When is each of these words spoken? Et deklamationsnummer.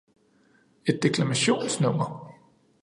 Et 0.87 0.99
deklamationsnummer. 1.03 2.09